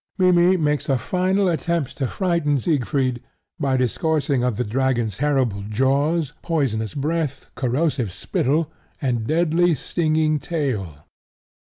Mimmy 0.17 0.57
makes 0.57 0.89
a 0.89 0.97
final 0.97 1.47
attempt 1.47 1.95
to 1.97 2.07
frighten 2.07 2.57
Siegfried 2.57 3.21
by 3.59 3.77
discoursing 3.77 4.43
of 4.43 4.57
the 4.57 4.63
dragon's 4.63 5.17
terrible 5.17 5.61
jaws, 5.61 6.33
poisonous 6.41 6.95
breath, 6.95 7.51
corrosive 7.53 8.11
spittle, 8.11 8.71
and 8.99 9.27
deadly, 9.27 9.75
stinging 9.75 10.39
tail. 10.39 11.05